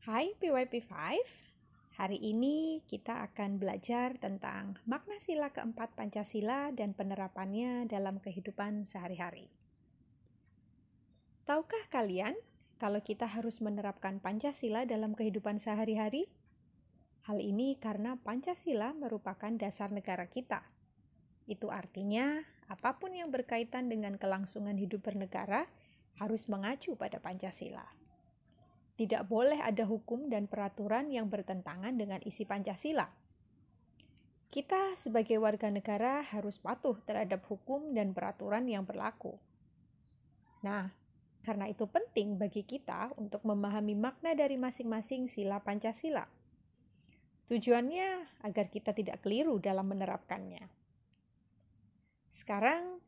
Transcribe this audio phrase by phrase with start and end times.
[0.00, 0.96] Hai PYP5,
[2.00, 9.52] hari ini kita akan belajar tentang makna sila keempat Pancasila dan penerapannya dalam kehidupan sehari-hari.
[11.44, 12.32] Tahukah kalian
[12.80, 16.32] kalau kita harus menerapkan Pancasila dalam kehidupan sehari-hari?
[17.28, 20.64] Hal ini karena Pancasila merupakan dasar negara kita.
[21.44, 22.40] Itu artinya,
[22.72, 25.68] apa pun yang berkaitan dengan kelangsungan hidup bernegara
[26.16, 28.00] harus mengacu pada Pancasila.
[29.00, 33.08] Tidak boleh ada hukum dan peraturan yang bertentangan dengan isi Pancasila.
[34.52, 39.40] Kita sebagai warga negara harus patuh terhadap hukum dan peraturan yang berlaku.
[40.60, 40.92] Nah,
[41.40, 46.28] karena itu penting bagi kita untuk memahami makna dari masing-masing sila Pancasila.
[47.48, 50.68] Tujuannya agar kita tidak keliru dalam menerapkannya.
[52.36, 53.00] Sekarang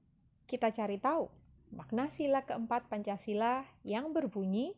[0.49, 1.29] kita cari tahu
[1.77, 4.73] makna sila keempat Pancasila yang berbunyi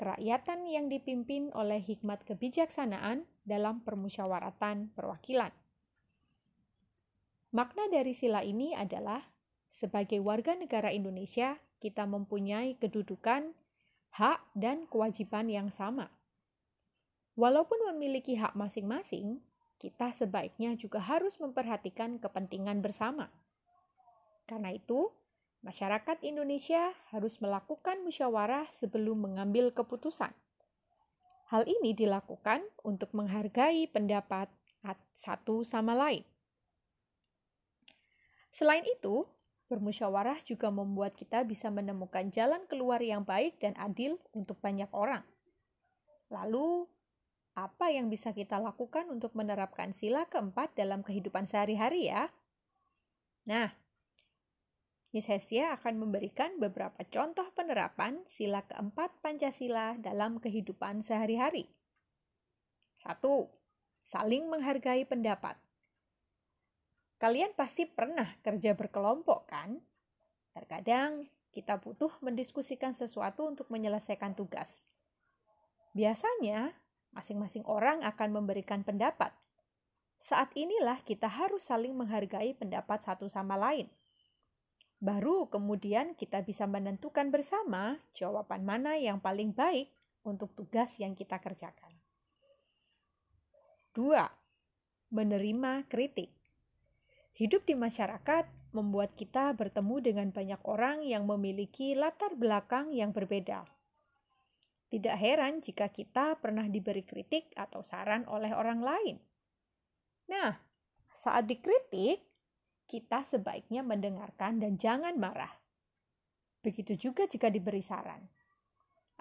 [0.00, 5.52] kerakyatan yang dipimpin oleh hikmat kebijaksanaan dalam permusyawaratan perwakilan.
[7.52, 9.20] Makna dari sila ini adalah
[9.68, 13.52] sebagai warga negara Indonesia, kita mempunyai kedudukan,
[14.16, 16.08] hak, dan kewajiban yang sama.
[17.36, 19.44] Walaupun memiliki hak masing-masing,
[19.76, 23.28] kita sebaiknya juga harus memperhatikan kepentingan bersama.
[24.48, 25.12] Karena itu,
[25.60, 30.32] Masyarakat Indonesia harus melakukan musyawarah sebelum mengambil keputusan.
[31.52, 34.48] Hal ini dilakukan untuk menghargai pendapat
[35.20, 36.24] satu sama lain.
[38.56, 39.28] Selain itu,
[39.68, 45.22] bermusyawarah juga membuat kita bisa menemukan jalan keluar yang baik dan adil untuk banyak orang.
[46.32, 46.88] Lalu,
[47.52, 52.32] apa yang bisa kita lakukan untuk menerapkan sila keempat dalam kehidupan sehari-hari ya?
[53.44, 53.74] Nah,
[55.10, 61.66] Miss Hestia akan memberikan beberapa contoh penerapan sila keempat Pancasila dalam kehidupan sehari-hari.
[63.02, 63.18] 1.
[64.06, 65.58] Saling menghargai pendapat.
[67.18, 69.82] Kalian pasti pernah kerja berkelompok, kan?
[70.54, 74.86] Terkadang kita butuh mendiskusikan sesuatu untuk menyelesaikan tugas.
[75.90, 76.70] Biasanya,
[77.10, 79.34] masing-masing orang akan memberikan pendapat.
[80.22, 83.90] Saat inilah kita harus saling menghargai pendapat satu sama lain
[85.00, 89.88] Baru kemudian kita bisa menentukan bersama jawaban mana yang paling baik
[90.28, 91.88] untuk tugas yang kita kerjakan.
[93.96, 94.12] 2.
[95.08, 96.28] Menerima kritik.
[97.32, 98.44] Hidup di masyarakat
[98.76, 103.64] membuat kita bertemu dengan banyak orang yang memiliki latar belakang yang berbeda.
[104.92, 109.16] Tidak heran jika kita pernah diberi kritik atau saran oleh orang lain.
[110.28, 110.54] Nah,
[111.18, 112.29] saat dikritik,
[112.90, 115.54] kita sebaiknya mendengarkan dan jangan marah.
[116.58, 118.26] Begitu juga jika diberi saran.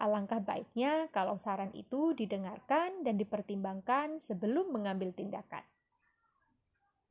[0.01, 5.61] Alangkah baiknya kalau saran itu didengarkan dan dipertimbangkan sebelum mengambil tindakan.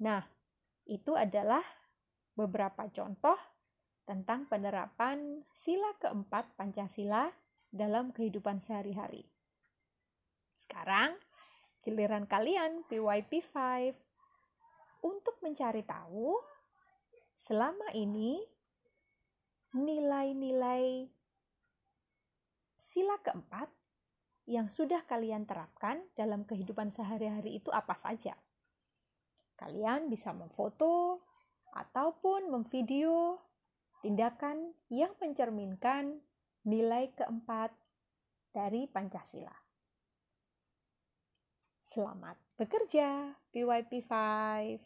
[0.02, 0.26] Nah,
[0.90, 1.62] itu adalah
[2.34, 3.38] beberapa contoh
[4.08, 7.30] tentang penerapan sila keempat Pancasila
[7.68, 9.28] dalam kehidupan sehari-hari.
[10.58, 11.12] Sekarang,
[11.84, 14.07] giliran kalian PYP 5
[15.04, 16.38] untuk mencari tahu
[17.38, 18.42] selama ini
[19.76, 21.06] nilai-nilai
[22.78, 23.68] sila keempat
[24.48, 28.32] yang sudah kalian terapkan dalam kehidupan sehari-hari itu apa saja.
[29.60, 31.20] Kalian bisa memfoto
[31.76, 33.36] ataupun memvideo
[34.00, 36.16] tindakan yang mencerminkan
[36.64, 37.76] nilai keempat
[38.56, 39.67] dari Pancasila.
[41.98, 44.78] Selamat bekerja, PYP 5.